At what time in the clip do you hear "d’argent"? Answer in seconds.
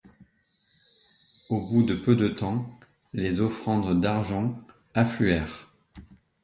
4.01-4.59